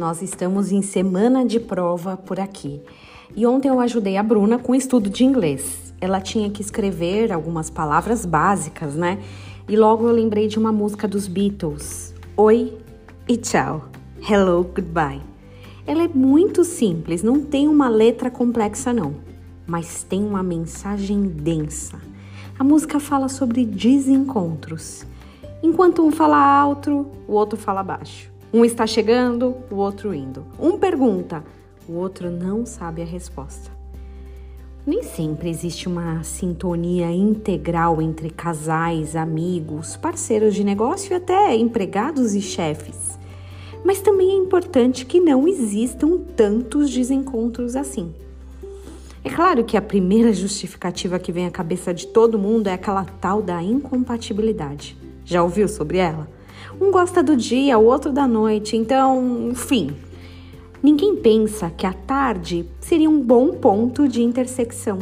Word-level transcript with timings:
nós 0.00 0.22
estamos 0.22 0.72
em 0.72 0.80
semana 0.80 1.44
de 1.44 1.60
prova 1.60 2.16
por 2.16 2.40
aqui. 2.40 2.80
E 3.36 3.46
ontem 3.46 3.68
eu 3.68 3.78
ajudei 3.78 4.16
a 4.16 4.22
Bruna 4.22 4.58
com 4.58 4.74
estudo 4.74 5.10
de 5.10 5.26
inglês. 5.26 5.92
Ela 6.00 6.22
tinha 6.22 6.48
que 6.48 6.62
escrever 6.62 7.30
algumas 7.30 7.68
palavras 7.68 8.24
básicas, 8.24 8.94
né? 8.94 9.18
E 9.68 9.76
logo 9.76 10.08
eu 10.08 10.14
lembrei 10.14 10.48
de 10.48 10.58
uma 10.58 10.72
música 10.72 11.06
dos 11.06 11.28
Beatles: 11.28 12.14
Oi 12.34 12.78
e 13.28 13.36
tchau. 13.36 13.90
Hello, 14.26 14.64
goodbye. 14.74 15.20
Ela 15.86 16.04
é 16.04 16.08
muito 16.08 16.64
simples, 16.64 17.22
não 17.22 17.38
tem 17.38 17.68
uma 17.68 17.90
letra 17.90 18.30
complexa, 18.30 18.94
não, 18.94 19.16
mas 19.66 20.02
tem 20.02 20.24
uma 20.24 20.42
mensagem 20.42 21.24
densa. 21.24 22.00
A 22.58 22.64
música 22.64 22.98
fala 22.98 23.28
sobre 23.28 23.66
desencontros. 23.66 25.04
Enquanto 25.62 26.02
um 26.02 26.10
fala 26.10 26.38
alto, 26.38 27.06
o 27.28 27.34
outro 27.34 27.58
fala 27.58 27.82
baixo. 27.82 28.30
Um 28.52 28.64
está 28.64 28.84
chegando, 28.84 29.54
o 29.70 29.76
outro 29.76 30.12
indo. 30.12 30.44
Um 30.58 30.76
pergunta, 30.76 31.44
o 31.88 31.92
outro 31.92 32.32
não 32.32 32.66
sabe 32.66 33.00
a 33.00 33.04
resposta. 33.04 33.70
Nem 34.84 35.04
sempre 35.04 35.48
existe 35.48 35.86
uma 35.86 36.24
sintonia 36.24 37.12
integral 37.12 38.02
entre 38.02 38.28
casais, 38.28 39.14
amigos, 39.14 39.96
parceiros 39.96 40.52
de 40.52 40.64
negócio 40.64 41.12
e 41.12 41.14
até 41.14 41.54
empregados 41.54 42.34
e 42.34 42.40
chefes. 42.40 43.16
Mas 43.84 44.00
também 44.00 44.30
é 44.30 44.34
importante 44.34 45.06
que 45.06 45.20
não 45.20 45.46
existam 45.46 46.18
tantos 46.34 46.90
desencontros 46.90 47.76
assim. 47.76 48.12
É 49.22 49.30
claro 49.30 49.62
que 49.62 49.76
a 49.76 49.82
primeira 49.82 50.32
justificativa 50.32 51.20
que 51.20 51.30
vem 51.30 51.46
à 51.46 51.52
cabeça 51.52 51.94
de 51.94 52.08
todo 52.08 52.36
mundo 52.38 52.66
é 52.66 52.72
aquela 52.72 53.04
tal 53.04 53.40
da 53.40 53.62
incompatibilidade. 53.62 54.96
Já 55.24 55.40
ouviu 55.40 55.68
sobre 55.68 55.98
ela? 55.98 56.39
Um 56.80 56.90
gosta 56.90 57.22
do 57.22 57.36
dia, 57.36 57.78
o 57.78 57.84
outro 57.84 58.12
da 58.12 58.26
noite, 58.26 58.76
então, 58.76 59.50
enfim. 59.50 59.94
Ninguém 60.82 61.16
pensa 61.16 61.70
que 61.70 61.86
a 61.86 61.92
tarde 61.92 62.66
seria 62.80 63.10
um 63.10 63.20
bom 63.20 63.52
ponto 63.52 64.08
de 64.08 64.22
intersecção. 64.22 64.98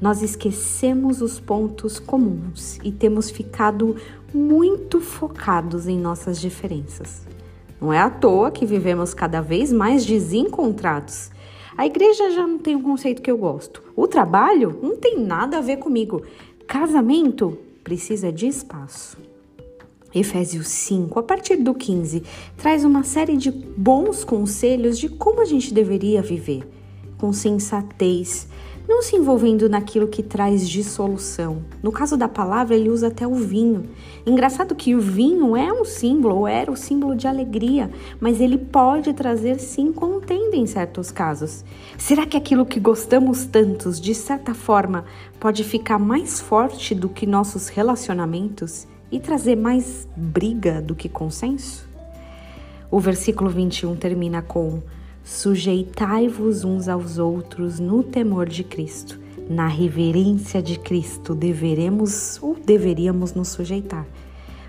Nós 0.00 0.22
esquecemos 0.22 1.22
os 1.22 1.38
pontos 1.38 1.98
comuns 1.98 2.78
e 2.82 2.90
temos 2.90 3.30
ficado 3.30 3.96
muito 4.34 5.00
focados 5.00 5.86
em 5.86 5.98
nossas 5.98 6.40
diferenças. 6.40 7.24
Não 7.80 7.92
é 7.92 7.98
à 8.00 8.10
toa 8.10 8.50
que 8.50 8.66
vivemos 8.66 9.14
cada 9.14 9.40
vez 9.40 9.72
mais 9.72 10.04
desencontrados. 10.04 11.30
A 11.76 11.86
igreja 11.86 12.30
já 12.32 12.46
não 12.46 12.58
tem 12.58 12.74
um 12.74 12.82
conceito 12.82 13.22
que 13.22 13.30
eu 13.30 13.38
gosto. 13.38 13.82
O 13.94 14.06
trabalho 14.06 14.78
não 14.82 14.96
tem 14.96 15.18
nada 15.18 15.58
a 15.58 15.60
ver 15.60 15.76
comigo. 15.76 16.22
Casamento 16.66 17.56
precisa 17.82 18.32
de 18.32 18.46
espaço. 18.46 19.16
Efésios 20.14 20.68
5, 20.68 21.18
a 21.18 21.22
partir 21.22 21.56
do 21.56 21.74
15, 21.74 22.22
traz 22.56 22.84
uma 22.84 23.02
série 23.02 23.36
de 23.36 23.50
bons 23.50 24.22
conselhos 24.22 24.96
de 24.98 25.08
como 25.08 25.40
a 25.40 25.44
gente 25.44 25.74
deveria 25.74 26.22
viver, 26.22 26.62
com 27.18 27.32
sensatez, 27.32 28.46
não 28.86 29.02
se 29.02 29.16
envolvendo 29.16 29.68
naquilo 29.68 30.06
que 30.06 30.22
traz 30.22 30.68
dissolução. 30.68 31.64
No 31.82 31.90
caso 31.90 32.16
da 32.16 32.28
palavra, 32.28 32.76
ele 32.76 32.90
usa 32.90 33.08
até 33.08 33.26
o 33.26 33.34
vinho. 33.34 33.84
Engraçado 34.26 34.74
que 34.74 34.94
o 34.94 35.00
vinho 35.00 35.56
é 35.56 35.72
um 35.72 35.84
símbolo, 35.84 36.36
ou 36.36 36.46
era 36.46 36.70
o 36.70 36.76
símbolo 36.76 37.16
de 37.16 37.26
alegria, 37.26 37.90
mas 38.20 38.40
ele 38.40 38.58
pode 38.58 39.12
trazer 39.14 39.58
sim 39.58 39.90
contenda 39.90 40.54
em 40.54 40.66
certos 40.66 41.10
casos. 41.10 41.64
Será 41.98 42.26
que 42.26 42.36
aquilo 42.36 42.66
que 42.66 42.78
gostamos 42.78 43.46
tantos, 43.46 44.00
de 44.00 44.14
certa 44.14 44.54
forma, 44.54 45.06
pode 45.40 45.64
ficar 45.64 45.98
mais 45.98 46.40
forte 46.40 46.94
do 46.94 47.08
que 47.08 47.26
nossos 47.26 47.68
relacionamentos? 47.68 48.86
E 49.14 49.20
trazer 49.20 49.54
mais 49.54 50.08
briga 50.16 50.82
do 50.82 50.92
que 50.92 51.08
consenso? 51.08 51.88
O 52.90 52.98
versículo 52.98 53.48
21 53.48 53.94
termina 53.94 54.42
com: 54.42 54.82
Sujeitai-vos 55.22 56.64
uns 56.64 56.88
aos 56.88 57.16
outros 57.16 57.78
no 57.78 58.02
temor 58.02 58.48
de 58.48 58.64
Cristo. 58.64 59.20
Na 59.48 59.68
reverência 59.68 60.60
de 60.60 60.76
Cristo 60.80 61.32
deveremos 61.32 62.42
ou 62.42 62.56
deveríamos 62.56 63.34
nos 63.34 63.48
sujeitar. 63.50 64.04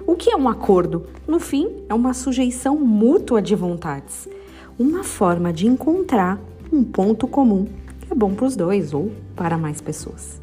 O 0.06 0.16
que 0.16 0.30
é 0.30 0.36
um 0.36 0.48
acordo? 0.48 1.08
No 1.28 1.40
fim, 1.40 1.68
é 1.90 1.94
uma 1.96 2.14
sujeição 2.14 2.78
mútua 2.78 3.42
de 3.42 3.56
vontades, 3.56 4.30
uma 4.78 5.04
forma 5.04 5.52
de 5.52 5.66
encontrar 5.66 6.40
um 6.72 6.84
ponto 6.84 7.28
comum 7.28 7.66
que 8.02 8.14
é 8.14 8.16
bom 8.16 8.36
para 8.36 8.46
os 8.46 8.56
dois 8.56 8.94
ou 8.94 9.12
para 9.36 9.58
mais 9.58 9.82
pessoas. 9.82 10.40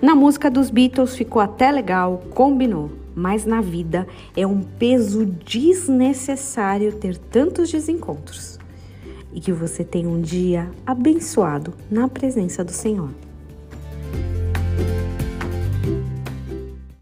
Na 0.00 0.14
música 0.14 0.48
dos 0.48 0.70
Beatles 0.70 1.16
ficou 1.16 1.42
até 1.42 1.72
legal, 1.72 2.22
combinou, 2.32 2.90
mas 3.16 3.46
na 3.46 3.62
vida 3.62 4.06
é 4.36 4.46
um 4.46 4.60
peso 4.60 5.24
desnecessário 5.24 6.92
ter 6.92 7.16
tantos 7.16 7.72
desencontros. 7.72 8.58
E 9.32 9.40
que 9.40 9.52
você 9.52 9.82
tenha 9.82 10.08
um 10.08 10.20
dia 10.20 10.70
abençoado 10.86 11.72
na 11.90 12.06
presença 12.06 12.62
do 12.62 12.72
Senhor. 12.72 13.10